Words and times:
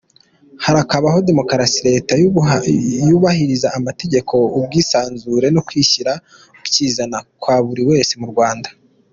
Harakabaho 0.65 1.17
Demokarasi, 1.29 1.79
Leta 1.89 2.13
yubahiriza 3.09 3.67
amategeko, 3.77 4.33
ubwisanzure 4.57 5.47
no 5.55 5.61
kwishyira 5.67 6.11
ukizana 6.59 7.17
kwa 7.41 7.55
buri 7.65 7.83
wese 7.91 8.13
mu 8.21 8.27
Rwanda. 8.33 8.69